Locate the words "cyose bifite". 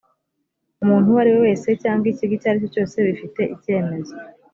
2.73-3.41